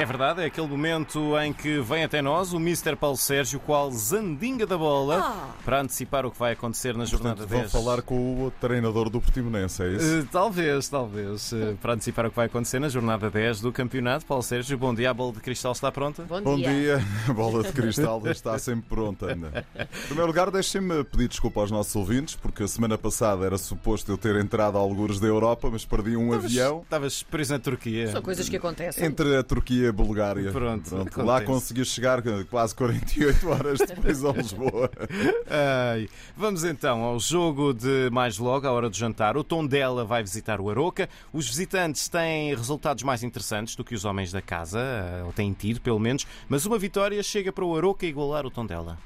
[0.00, 2.96] É verdade, é aquele momento em que vem até nós o Mr.
[2.96, 5.48] Paulo Sérgio, qual zandinga da bola, Ah.
[5.62, 7.70] para antecipar o que vai acontecer na jornada Portanto, vão 10.
[7.72, 10.16] falar com o treinador do Portimonense, é isso?
[10.20, 11.52] Eh, talvez, talvez.
[11.52, 14.24] Eh, para antecipar o que vai acontecer na jornada 10 do campeonato.
[14.24, 15.10] Paulo Sérgio, bom dia.
[15.10, 16.22] A bola de cristal está pronta?
[16.22, 16.98] Bom, Bom dia,
[17.28, 19.32] a bola de cristal está sempre pronta.
[19.32, 19.66] Ana.
[19.78, 24.10] Em primeiro lugar, deixem-me pedir desculpa aos nossos ouvintes, porque a semana passada era suposto
[24.10, 28.10] eu ter entrado a algures da Europa, mas perdi um avião Estavas preso na Turquia.
[28.10, 29.04] São coisas que acontecem.
[29.04, 30.50] entre a Turquia e a Bulgária.
[30.50, 31.44] Pronto, lá acontece.
[31.44, 34.90] consegui chegar quase 48 horas depois a Lisboa.
[35.48, 36.08] Ai.
[36.36, 39.36] Vamos então ao jogo de mais logo, à hora do jantar.
[39.36, 41.08] O Tondela vai visitar o Aroca.
[41.32, 45.52] Os visitantes têm resultados mais interessantes do que os homens da casa, eh, ou têm
[45.52, 48.98] tido, pelo menos, mas uma vitória chega para o Aroca igualar o Tondela.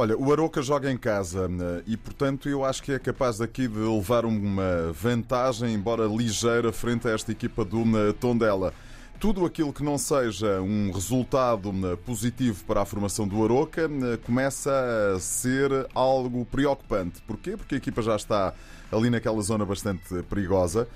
[0.00, 3.66] Olha, o Aroca joga em casa eh, e, portanto, eu acho que é capaz daqui
[3.66, 8.72] de levar uma vantagem, embora ligeira, frente a esta equipa do eh, Tondela.
[9.18, 14.16] Tudo aquilo que não seja um resultado eh, positivo para a formação do Aroca eh,
[14.18, 14.70] começa
[15.12, 17.20] a ser algo preocupante.
[17.26, 17.56] Porquê?
[17.56, 18.54] Porque a equipa já está
[18.92, 20.86] ali naquela zona bastante perigosa.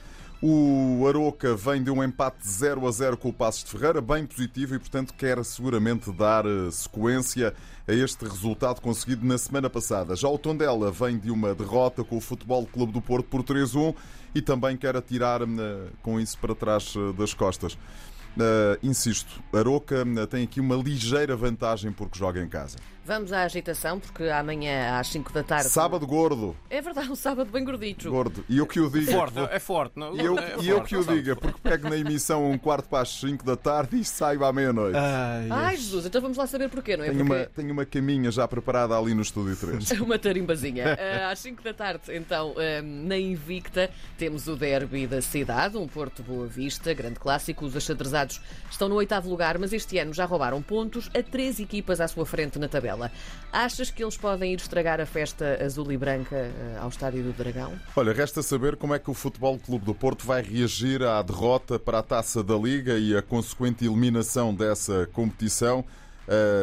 [0.44, 4.26] O Aroca vem de um empate 0 a 0 com o Passos de Ferreira, bem
[4.26, 7.54] positivo e, portanto, quer seguramente dar eh, sequência
[7.86, 10.16] a este resultado conseguido na semana passada.
[10.16, 13.94] Já o Tondela vem de uma derrota com o Futebol Clube do Porto por 3-1
[14.34, 15.46] e também quer atirar eh,
[16.02, 17.78] com isso para trás eh, das costas.
[18.38, 22.78] Eh, insisto, Aroca eh, tem aqui uma ligeira vantagem porque joga em casa.
[23.04, 25.68] Vamos à agitação, porque amanhã às 5 da tarde.
[25.68, 28.08] Sábado gordo, É verdade, um sábado bem gordito.
[28.08, 28.44] gordo.
[28.48, 29.10] E eu que o digo.
[29.10, 29.98] Forte, é forte.
[29.98, 30.14] Não?
[30.14, 32.88] E eu, É e eu forte, que o diga, porque pego na emissão um quarto
[32.88, 34.96] para as 5 da tarde e saio à meia-noite.
[34.96, 37.08] Ai, Ai, Jesus, então vamos lá saber porquê, não é?
[37.10, 39.90] Tenho uma, Porque tenho uma caminha já preparada ali no Estúdio 3.
[39.90, 40.96] é uma tarimbazinha.
[40.96, 45.88] Ah, às 5 da tarde, então, ah, na Invicta, temos o derby da cidade, um
[45.88, 47.64] Porto Boa Vista, grande clássico.
[47.64, 52.00] Os achadrezados estão no oitavo lugar, mas este ano já roubaram pontos a três equipas
[52.00, 52.91] à sua frente na tabela.
[53.52, 57.32] Achas que eles podem ir estragar a festa azul e branca ah, ao Estádio do
[57.32, 57.72] Dragão?
[57.94, 61.78] Olha, resta saber como é que o Futebol Clube do Porto vai reagir à derrota
[61.78, 65.84] para a taça da Liga e a consequente eliminação dessa competição.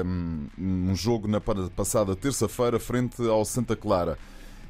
[0.06, 4.18] Um, um jogo na pa- passada terça-feira, frente ao Santa Clara.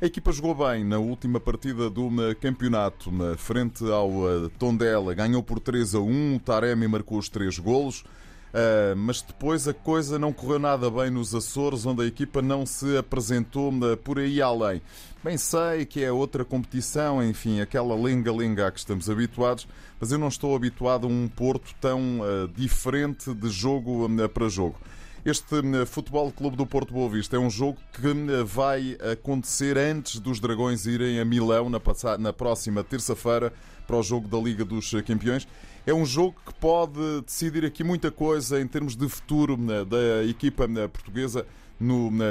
[0.01, 5.13] A equipa jogou bem na última partida do uh, campeonato, na frente ao uh, Tondela.
[5.13, 8.03] Ganhou por 3 a 1, o Taremi marcou os três golos.
[8.49, 12.65] Uh, mas depois a coisa não correu nada bem nos Açores, onde a equipa não
[12.65, 14.81] se apresentou uh, por aí além.
[15.23, 19.67] Bem sei que é outra competição, enfim, aquela lenga-lenga a que estamos habituados,
[19.99, 24.75] mas eu não estou habituado a um Porto tão uh, diferente de jogo para jogo.
[25.25, 29.77] Este uh, Futebol Clube do Porto Boa Vista é um jogo que uh, vai acontecer
[29.77, 33.51] antes dos Dragões irem a Milão na, próxima terça-feira
[33.85, 35.45] para o jogo da Liga dos Campeões.
[35.85, 40.23] É um jogo que pode decidir aqui muita coisa em termos de futuro né, da
[40.23, 41.45] equipa portuguesa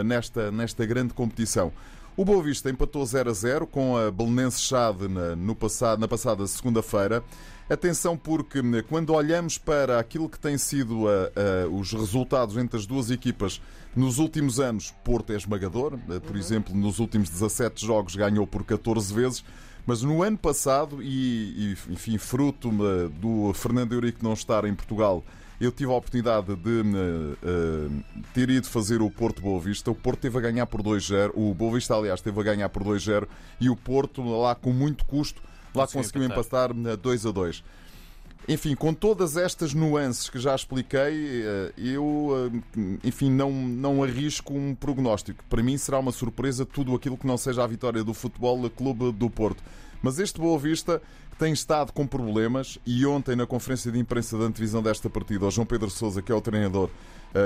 [0.04, 1.72] nesta, nesta grande competição.
[2.16, 6.08] O Boa Vista empatou 0 a 0 com a Belenense Chade na, no passado, na
[6.08, 7.22] passada segunda-feira.
[7.68, 11.30] Atenção porque né, quando olhamos para aquilo que tem sido a-
[11.64, 13.60] a- os resultados entre as duas equipas
[13.94, 15.98] nos últimos anos, Porto é esmagador.
[16.08, 19.44] né, Por exemplo, nos últimos 17 jogos ganhou por 14 vezes.
[19.86, 24.74] Mas no ano passado, e, e, enfim, fruto eh, do Fernando Eurico não estar em
[24.74, 25.24] Portugal,
[25.58, 26.82] eu tive a oportunidade de
[27.42, 28.02] eh,
[28.34, 29.90] ter ido fazer o Porto Boa Vista.
[29.90, 31.32] O Porto teve a ganhar por 2-0.
[31.34, 33.26] O Boa Vista, aliás, teve a ganhar por 2-0.
[33.60, 35.40] E o Porto, lá com muito custo,
[35.74, 36.70] lá Conseguiu empatar.
[36.70, 37.64] empatar eh, 2 a 2.
[38.50, 44.54] Enfim, com todas estas nuances que já expliquei, eh, eu, eh, enfim, não, não arrisco
[44.54, 45.44] um prognóstico.
[45.50, 49.12] Para mim será uma surpresa tudo aquilo que não seja a vitória do Futebol Clube
[49.12, 49.62] do Porto.
[50.02, 54.38] Mas este Boa Vista, que tem estado com problemas, e ontem na conferência de imprensa
[54.38, 56.88] da antevisão desta partida, o João Pedro Sousa, que é o treinador,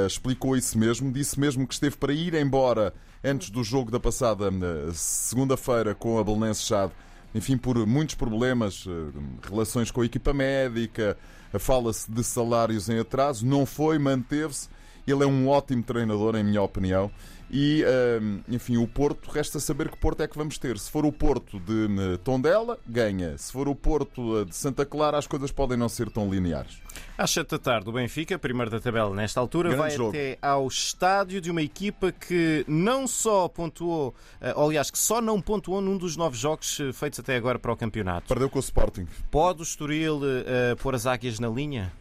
[0.07, 1.11] explicou isso mesmo.
[1.11, 2.93] Disse mesmo que esteve para ir embora
[3.25, 4.51] antes do jogo da passada
[4.93, 6.93] segunda-feira com a Belenense Chade
[7.35, 11.17] enfim, por muitos problemas, eh, relações com a equipa médica,
[11.53, 14.69] eh, fala-se de salários em atraso, não foi, manteve-se.
[15.07, 17.11] Ele é um ótimo treinador, em minha opinião.
[17.53, 18.19] E, eh,
[18.49, 20.79] enfim, o Porto, resta saber que Porto é que vamos ter.
[20.79, 23.37] Se for o Porto de eh, Tondela, ganha.
[23.37, 26.81] Se for o Porto eh, de Santa Clara, as coisas podem não ser tão lineares.
[27.17, 30.11] Às 7 da tarde, o Benfica, primeiro da tabela nesta altura, Grande vai jogo.
[30.11, 34.15] até ao estádio de uma equipa que não só pontuou,
[34.57, 37.77] ou, aliás, que só não pontuou num dos nove jogos feitos até agora para o
[37.77, 38.29] campeonato.
[38.29, 39.07] Perdeu com o Sporting.
[39.31, 41.93] Pode o Estoril eh, pôr as águias na linha?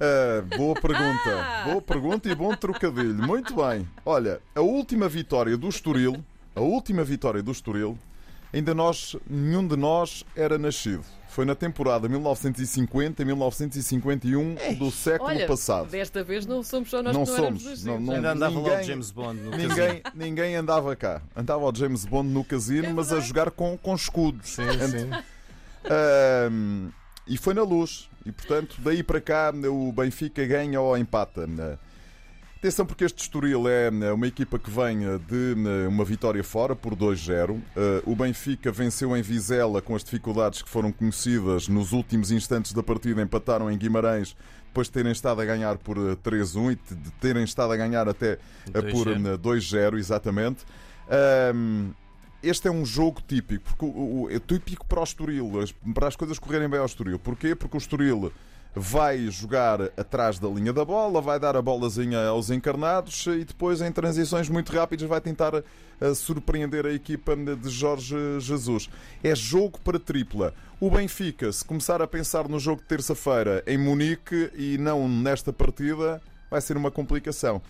[0.00, 1.64] Ah, boa pergunta.
[1.66, 3.14] Boa pergunta e bom trocadilho.
[3.26, 3.88] Muito bem.
[4.04, 6.22] Olha, a última vitória do Estoril,
[6.54, 7.98] a última vitória do Estoril
[8.52, 11.04] ainda nós, nenhum de nós era nascido.
[11.28, 15.90] Foi na temporada 1950-1951 do século Olha, passado.
[15.90, 18.60] desta vez não somos só nós Não que não somos, não- não- Ainda andava lá
[18.60, 19.68] o Ninguém- James Bond no casino.
[19.68, 21.20] Ninguém, ninguém andava cá.
[21.34, 24.48] Andava o James Bond no casino, É mas a jogar com, com escudos.
[24.50, 25.10] Sim, sim.
[25.84, 26.88] Ahm,
[27.26, 28.08] e foi na luz.
[28.26, 31.46] E portanto, daí para cá, o Benfica ganha ou empata.
[32.58, 35.54] Atenção, porque este Estoril é uma equipa que vem de
[35.88, 37.60] uma vitória fora por 2-0.
[37.76, 42.72] Ah, O Benfica venceu em Vizela com as dificuldades que foram conhecidas nos últimos instantes
[42.72, 43.22] da partida.
[43.22, 44.34] Empataram em Guimarães
[44.66, 48.08] depois de terem estado a ganhar por ah, 3-1 e de terem estado a ganhar
[48.08, 48.38] até
[48.74, 49.34] ah, por 2-0.
[49.34, 50.64] ah, 2-0, exatamente.
[51.08, 51.90] Ahm,
[52.48, 55.50] este é um jogo típico, porque o, o- é típico para o Estoril,
[55.94, 57.18] para as coisas correrem bem ao Estoril.
[57.18, 57.54] Porquê?
[57.54, 58.32] Porque o Estoril
[58.78, 63.80] vai jogar atrás da linha da bola, vai dar a bolazinha aos encarnados e depois
[63.80, 68.90] em transições muito rápidas vai tentar eh, surpreender a equipa de Jorge Jesus.
[69.24, 70.52] É jogo para tripla.
[70.78, 75.54] O Benfica, se começar a pensar no jogo de terça-feira em Munique e não nesta
[75.54, 76.20] partida,
[76.50, 77.62] vai ser uma complicação.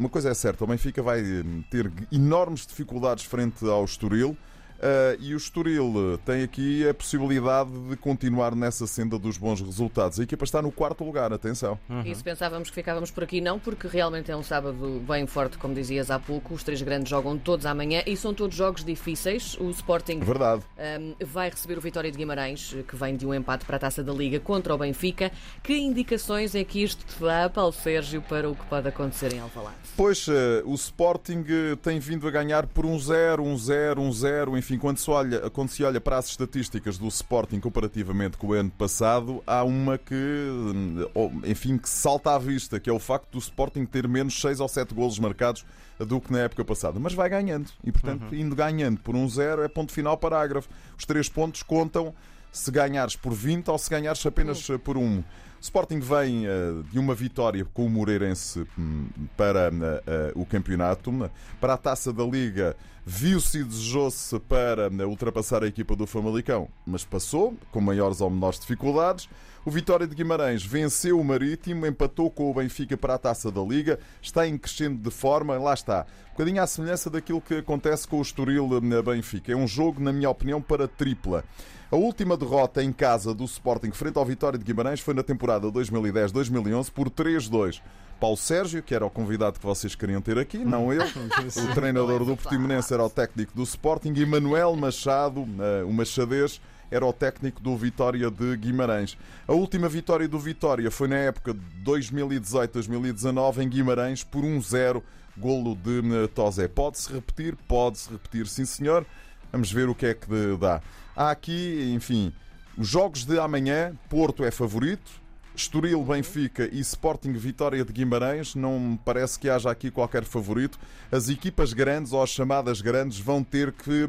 [0.00, 1.22] Uma coisa é certa, o Benfica vai
[1.68, 4.34] ter enormes dificuldades frente ao Estoril.
[4.80, 9.60] Ah, e o Estoril eh, tem aqui a possibilidade de continuar nessa senda dos bons
[9.60, 10.18] resultados.
[10.18, 11.78] A equipa está no quarto lugar, atenção.
[12.04, 15.58] E se pensávamos que ficávamos por aqui, não, porque realmente é um sábado bem forte,
[15.58, 16.54] como dizias há pouco.
[16.54, 19.56] Os três grandes jogam todos amanhã e são todos jogos difíceis.
[19.60, 20.62] O Sporting Verdade.
[21.00, 24.02] um, vai receber o Vitória de Guimarães, que vem de um empate para a taça
[24.02, 25.30] da Liga contra o Benfica.
[25.62, 29.40] Que indicações é que isto te dá, Paulo Sérgio, para o que pode acontecer em
[29.40, 29.76] Alvalade?
[29.96, 34.58] Pois, eh, o Sporting eh, tem vindo a ganhar por 1-0, 1-0, 1-0.
[34.58, 38.52] Enfim, quando se, olha, quando se olha para as estatísticas do Sporting comparativamente com o
[38.52, 41.06] ano passado, há uma que, hum,
[41.44, 44.68] enfim, que salta à vista, que é o facto do Sporting ter menos 6 ou
[44.68, 45.64] 7 golos marcados
[45.98, 46.98] do que na época passada.
[46.98, 47.70] Mas vai ganhando.
[47.84, 50.68] E, portanto, indo ganhando por 1-0 é ponto final parágrafo.
[50.98, 52.14] Os três pontos contam
[52.52, 55.22] se ganhares por 20 ou se ganhares apenas por 1.
[55.60, 56.50] Sporting vem eh,
[56.90, 61.30] de uma vitória com o Moreirense hum, para eh, eh, o campeonato.
[61.60, 62.74] Para a taça da Liga,
[63.04, 68.58] viu-se e desejou-se para ultrapassar a equipa do Famalicão, mas passou, com maiores ou menores
[68.58, 69.28] dificuldades.
[69.62, 73.60] O Vitória de Guimarães venceu o Marítimo, empatou com o Benfica para a taça da
[73.60, 76.06] Liga, está em crescendo de forma, lá está.
[76.28, 79.52] Um bocadinho à semelhança daquilo que acontece com o Estoril na Benfica.
[79.52, 81.44] É um jogo, na minha opinião, para tripla.
[81.92, 85.66] A última derrota em casa do Sporting frente ao Vitória de Guimarães foi na temporada
[85.68, 87.80] 2010-2011 por 3-2.
[88.20, 91.02] Paulo Sérgio, que era o convidado que vocês queriam ter aqui, não eu.
[91.02, 96.60] O treinador do Portimonense era o técnico do Sporting e Manuel Machado, eh, o Machadez,
[96.90, 99.16] era o técnico do Vitória de Guimarães.
[99.48, 105.02] A última vitória do Vitória foi na época de 2018-2019 em Guimarães por 1-0,
[105.38, 106.68] golo de eh, Tozé.
[106.68, 107.56] Pode-se repetir?
[107.66, 109.06] Pode-se repetir, sim senhor.
[109.50, 110.26] Vamos ver o que é que
[110.60, 110.82] dá.
[111.16, 112.34] Há aqui, enfim,
[112.76, 115.20] os jogos de amanhã, Porto é favorito,
[115.54, 120.78] Estoril, Benfica e Sporting Vitória de Guimarães, não me parece que haja aqui qualquer favorito.
[121.10, 124.06] As equipas grandes ou as chamadas grandes vão ter que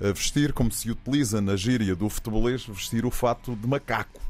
[0.00, 4.20] eh, vestir, como se utiliza na gíria do futebolês, vestir o fato de macaco.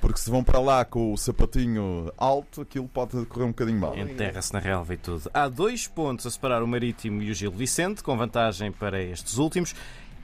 [0.00, 3.96] Porque se vão para lá com o sapatinho alto, aquilo pode correr um bocadinho mal.
[3.96, 5.30] Enterra-se na relva e tudo.
[5.32, 9.38] Há dois pontos a separar o Marítimo e o Gil Vicente, com vantagem para estes
[9.38, 9.76] últimos.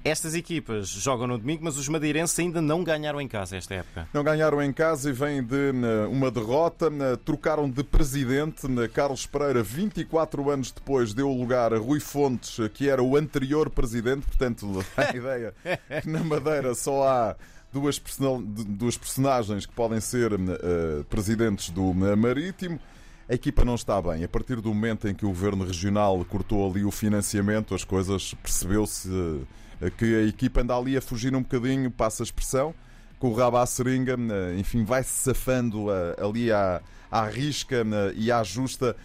[0.09, 4.09] Estas equipas jogam no domingo, mas os madeirenses ainda não ganharam em casa esta época.
[4.15, 6.87] Não ganharam em casa e vêm de eh, uma derrota.
[6.87, 8.67] Eh, Trocaram de presidente.
[8.67, 13.69] Eh, Carlos Pereira, 24 anos depois, deu lugar a Rui Fontes, que era o anterior
[13.69, 14.25] presidente.
[14.25, 15.55] Portanto, a ideia
[16.01, 17.37] que na Madeira só há
[17.71, 22.81] duas, personagens que podem ser eh, presidentes do Marítimo.
[23.31, 24.25] A equipa não está bem.
[24.25, 28.33] A partir do momento em que o governo regional cortou ali o financiamento, as coisas
[28.33, 29.11] percebeu-se
[29.83, 32.75] eh, que a equipa anda ali a fugir um bocadinho, passa a expressão,
[33.19, 36.81] com o rabo à seringa, eh, enfim, vai-se safando eh, ali à,
[37.11, 37.85] à risca
[38.17, 38.97] e à justa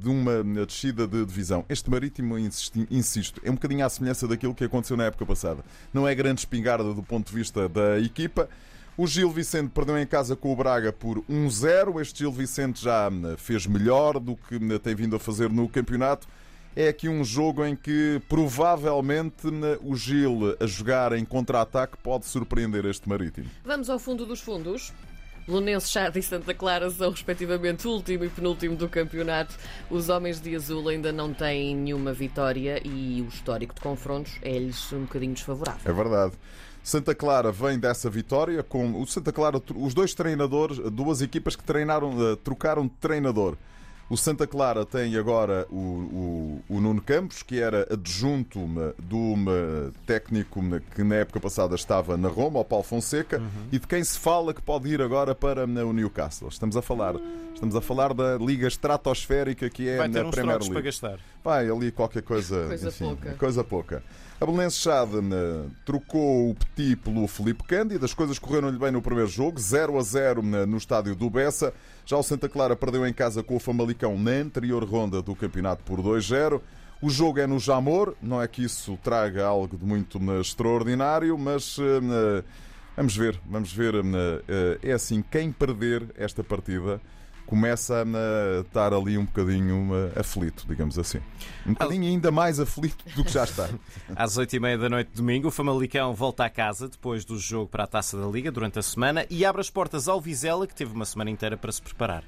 [0.00, 1.64] de uma descida de divisão.
[1.68, 5.64] Este Marítimo, insisto, é um bocadinho à semelhança daquilo que aconteceu na época passada.
[5.92, 8.48] Não é grande espingarda do ponto de vista da equipa.
[8.94, 11.98] O Gil Vicente perdeu em casa com o Braga por 1-0.
[12.00, 15.66] Este Gil Vicente já hum, fez melhor do que hum, tem vindo a fazer no
[15.66, 16.28] campeonato.
[16.76, 22.26] É aqui um jogo em que provavelmente hum, o Gil a jogar em contra-ataque pode
[22.26, 23.48] surpreender este Marítimo.
[23.64, 24.92] Vamos ao fundo dos fundos.
[25.48, 29.56] Lunense, Chade e Santa Clara são respectivamente último e penúltimo do campeonato.
[29.90, 34.92] Os homens de azul ainda não têm nenhuma vitória e o histórico de confrontos é-lhes
[34.92, 35.80] um bocadinho desfavorável.
[35.84, 36.34] É verdade.
[36.82, 41.62] Santa Clara vem dessa vitória com o Santa Clara, os dois treinadores, duas equipas que
[41.62, 43.56] treinaram, eh, trocaram de treinador.
[44.12, 48.60] O Santa Clara tem agora o, o, o Nuno Campos, que era adjunto
[48.98, 49.34] do
[50.04, 50.60] técnico
[50.94, 53.68] que na época passada estava na Roma, o Paulo Fonseca, uhum.
[53.72, 56.48] e de quem se fala que pode ir agora para o Newcastle.
[56.48, 57.14] Estamos a falar,
[57.54, 60.72] estamos a falar da liga estratosférica que é Vai ter na Premier League.
[60.72, 61.18] para gastar.
[61.42, 63.34] Vai ali qualquer coisa, coisa enfim, pouca.
[63.36, 64.02] Coisa pouca.
[64.42, 65.12] A Belenense Chade
[65.84, 68.04] trocou o Petit pelo Felipe Cândido.
[68.04, 71.72] As coisas correram-lhe bem no primeiro jogo, 0 a 0 no estádio do Bessa.
[72.04, 75.84] Já o Santa Clara perdeu em casa com o Famalicão na anterior ronda do campeonato
[75.84, 76.60] por 2-0.
[77.00, 81.76] O jogo é no Jamor, não é que isso traga algo de muito extraordinário, mas
[82.96, 83.94] vamos ver, vamos ver.
[84.82, 87.00] É assim, quem perder esta partida
[87.46, 91.20] começa a estar ali um bocadinho aflito, digamos assim.
[91.66, 93.68] Um bocadinho ainda mais aflito do que já está.
[94.16, 97.38] Às oito e meia da noite de domingo, o Famalicão volta a casa depois do
[97.38, 100.66] jogo para a Taça da Liga durante a semana e abre as portas ao Vizela,
[100.66, 102.24] que teve uma semana inteira para se preparar.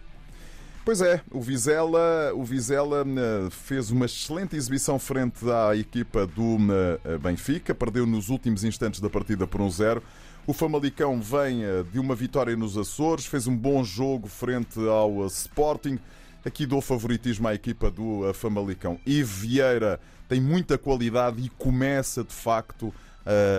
[0.85, 6.59] Pois é, o Vizela, o Vizela eh, fez uma excelente exibição frente à equipa do
[7.05, 10.03] eh, Benfica, perdeu nos últimos instantes da partida por um zero.
[10.47, 15.25] O Famalicão vem eh, de uma vitória nos Açores, fez um bom jogo frente ao
[15.27, 15.99] Sporting.
[16.45, 19.01] Aqui dou favoritismo à equipa do Famalicão.
[19.07, 19.99] E Vieira
[20.29, 22.95] tem muita qualidade e começa de facto uh,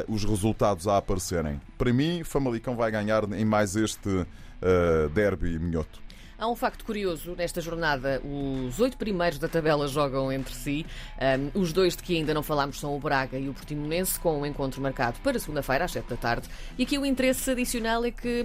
[0.07, 1.59] os resultados a aparecerem.
[1.75, 6.04] Para mim, Famalicão vai ganhar em mais este uh, derby minhoto.
[6.37, 10.85] Há um facto curioso nesta jornada: os oito primeiros da tabela jogam entre si.
[11.55, 14.41] Um, os dois de que ainda não falámos são o Braga e o Portimonense, com
[14.41, 16.49] um encontro marcado para segunda-feira, às sete da tarde.
[16.77, 18.43] E aqui o interesse adicional é que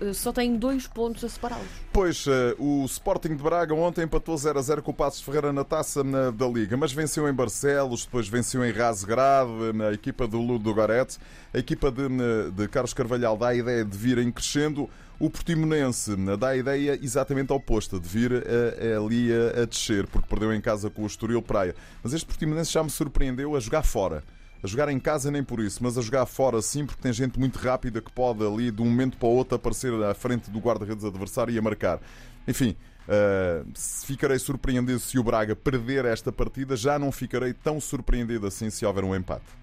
[0.00, 1.66] uh, só tem dois pontos a separá-los.
[1.92, 5.52] Pois, uh, o Sporting de Braga ontem empatou 0 a 0 com o Passos Ferreira
[5.52, 10.28] na taça na, da Liga, mas venceu em Barcelos, depois venceu em Razgrad, na equipa
[10.28, 11.18] do Ludo Goretz.
[11.52, 12.08] A equipa de,
[12.54, 14.88] de Carlos Carvalhal dá a ideia de vir em crescendo.
[15.22, 20.04] O Portimonense dá a ideia exatamente oposta, de vir a, a, ali a, a, descer,
[20.08, 21.76] porque perdeu em casa com o Estoril Praia.
[22.02, 24.24] Mas este Portimonense já me surpreendeu a jogar fora.
[24.60, 27.38] A jogar em casa nem por isso, mas a jogar fora sim, porque tem gente
[27.38, 30.58] muito rápida que pode ali de um momento para o outro aparecer à frente do
[30.58, 32.00] guarda-redes adversário e a marcar.
[32.48, 33.68] Enfim, Uh,
[34.06, 38.86] ficarei surpreendido se o Braga perder esta partida, já não ficarei tão surpreendido assim se
[38.86, 39.61] houver um empate.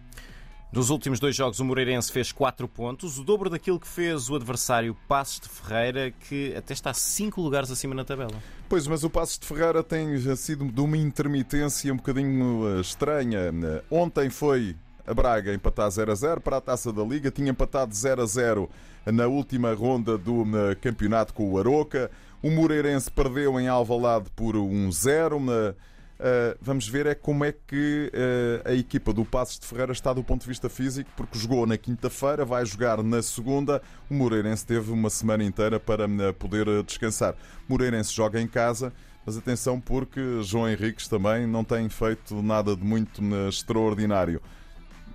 [0.72, 4.36] Nos últimos dois jogos, o Moreirense fez 4 pontos, o dobro daquilo que fez o
[4.36, 8.36] adversário Passos de Ferreira, que até está 5 lugares acima na tabela.
[8.70, 13.52] Pois, mas o Passos de Ferreira tem sido de uma intermitência um bocadinho eh, estranha.
[13.90, 14.76] Ontem foi
[15.08, 18.26] a Braga empatar 0 a 0 para a taça da Liga, tinha empatado 0 a
[18.28, 18.70] 0
[19.08, 22.12] na última ronda do eh, campeonato com o Aroca.
[22.44, 25.74] O Moreirense perdeu em Alvalade por 1-0.
[26.20, 30.12] Uh, vamos ver é como é que uh, a equipa do Passos de Ferreira está
[30.12, 33.82] do ponto de vista físico, porque jogou na quinta-feira, vai jogar na segunda.
[34.10, 37.36] O Moreirense teve uma semana inteira para uh, poder descansar.
[37.70, 38.92] O Moreirense joga em casa,
[39.26, 44.42] mas atenção porque João Henriques também não tem feito nada de muito extraordinário.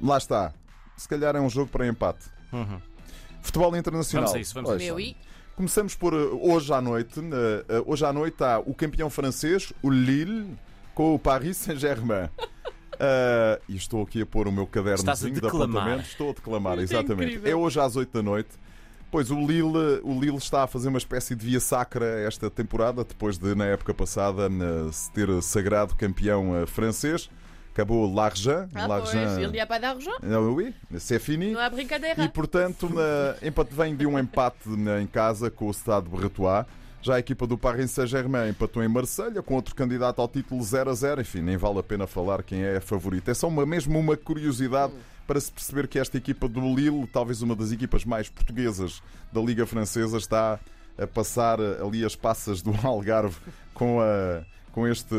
[0.00, 0.54] Lá está.
[0.96, 2.24] Se calhar é um jogo para empate.
[2.50, 2.80] Uhum.
[3.42, 4.28] Futebol internacional.
[4.28, 5.16] Vamos a isso, vamos a isso.
[5.54, 7.20] Começamos por hoje à noite.
[7.86, 10.56] Hoje à noite há o campeão francês, o Lille
[10.94, 12.26] com o Paris Saint-Germain.
[12.26, 16.06] Uh, e estou aqui a pôr o meu cadernozinho de apontamentos.
[16.06, 17.40] Estou a declamar, exatamente.
[17.44, 18.50] É, é hoje às 8 da noite.
[19.10, 23.04] Pois o Lille, o Lille está a fazer uma espécie de via sacra esta temporada,
[23.04, 24.50] depois de, na época passada,
[24.90, 27.30] se ter sagrado campeão uh, francês.
[27.72, 28.68] Acabou l'argent.
[28.72, 29.40] Ah, l'argent.
[29.40, 30.12] Il n'y a pas d'argent?
[30.22, 31.52] Uh, oui, c'est fini.
[31.52, 32.24] Não há brincadeira.
[32.24, 34.68] E, portanto, na, empate, vem de um empate
[35.00, 36.64] em casa com o Stade Bretois.
[37.04, 40.90] Já a equipa do Paris Saint-Germain empatou em Marselha com outro candidato ao título 0
[40.90, 41.20] a 0.
[41.20, 43.30] Enfim, nem vale a pena falar quem é a favorita.
[43.30, 44.94] É só uma, mesmo uma curiosidade
[45.26, 49.38] para se perceber que esta equipa do Lille, talvez uma das equipas mais portuguesas da
[49.42, 50.58] Liga Francesa, está
[50.96, 53.36] a passar ali as passas do Algarve
[53.74, 54.42] com, a,
[54.72, 55.14] com este,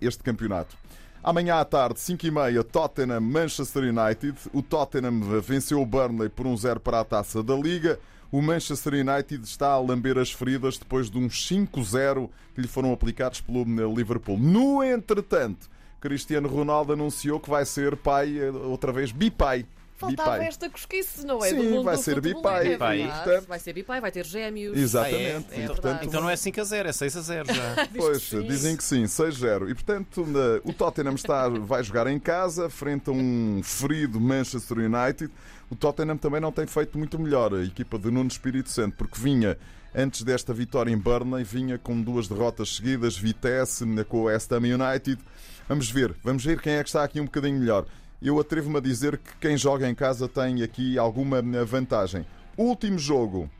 [0.00, 0.74] este campeonato.
[1.22, 4.38] Amanhã à tarde, 5h30, Tottenham Manchester United.
[4.54, 7.98] O Tottenham venceu o Burnley por um 0 para a taça da Liga
[8.36, 12.92] o Manchester United está a lamber as feridas depois de uns 5-0 que lhe foram
[12.92, 13.64] aplicados pelo
[13.94, 14.36] Liverpool.
[14.36, 19.64] No entretanto, Cristiano Ronaldo anunciou que vai ser pai, eh, outra vez, bipai.
[19.96, 20.48] Faltava bipai.
[20.48, 21.48] esta cosquice, não é?
[21.48, 22.74] Sim, vai ser bipai.
[22.74, 23.48] É portanto...
[23.48, 24.76] Vai ser bipai, vai ter gêmeos.
[24.76, 25.46] Exatamente.
[25.50, 26.04] Ah, é, é, portanto...
[26.04, 27.88] Então não é 5 a 0, é 6 a 0 já.
[27.96, 29.70] pois, dizem que sim, 6-0.
[29.70, 30.26] E portanto,
[30.64, 35.32] o Tottenham está, vai jogar em casa, frente a um ferido Manchester United.
[35.70, 39.18] O Tottenham também não tem feito muito melhor, a equipa de Nuno Espírito Santo, porque
[39.18, 39.56] vinha
[39.94, 44.58] antes desta vitória em Burnley, vinha com duas derrotas seguidas, Vitesse com o West Ham
[44.58, 45.18] United.
[45.66, 47.86] Vamos ver, vamos ver quem é que está aqui um bocadinho melhor
[48.28, 52.26] eu atrevo-me a dizer que quem joga em casa tem aqui alguma vantagem.
[52.56, 53.50] Último jogo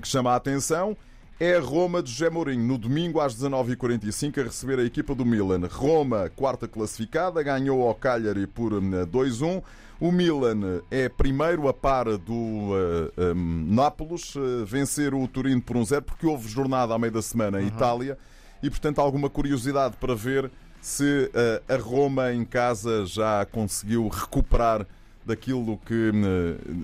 [0.00, 0.96] que chama a atenção
[1.38, 5.24] é a Roma de José Mourinho, no domingo às 19h45, a receber a equipa do
[5.24, 5.68] Milan.
[5.70, 9.62] Roma, quarta classificada, ganhou ao Cagliari por 2-1.
[10.00, 15.76] O Milan é primeiro a par do uh, um, Nápoles, uh, vencer o Turino por
[15.76, 17.68] 1-0, porque houve jornada ao meio da semana em uhum.
[17.68, 18.18] Itália
[18.62, 20.50] e, portanto, alguma curiosidade para ver
[20.86, 24.86] se uh, a Roma em casa já conseguiu recuperar
[25.24, 26.12] daquilo que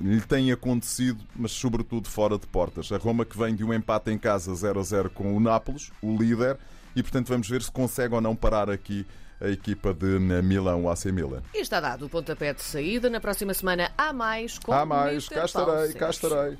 [0.02, 2.90] lhe tem acontecido, mas sobretudo fora de portas.
[2.90, 5.92] A Roma que vem de um empate em casa 0 a 0 com o Nápoles,
[6.02, 6.58] o líder,
[6.96, 9.06] e portanto vamos ver se consegue ou não parar aqui
[9.40, 11.40] a equipa de Milão, o AC Milan.
[11.54, 13.08] E está dado o pontapé de saída.
[13.08, 14.58] Na próxima semana há mais.
[14.58, 16.58] Com há mais, cá estarei, cá estarei.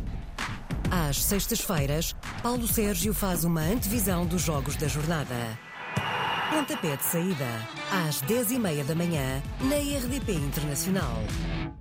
[0.90, 5.58] Às sextas-feiras, Paulo Sérgio faz uma antevisão dos jogos da jornada.
[6.50, 7.46] Pontapé de saída,
[7.90, 11.22] às 10h30 da manhã, na RDP Internacional.